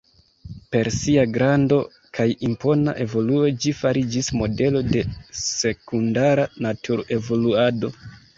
Per 0.75 0.87
sia 0.93 1.25
grando 1.33 1.77
kaj 2.17 2.25
impona 2.47 2.95
evoluo 3.05 3.51
ĝi 3.67 3.75
fariĝis 3.83 4.31
modelo 4.39 4.83
de 4.89 5.05
sekundara 5.43 6.49
natur-evoluado. 6.69 7.93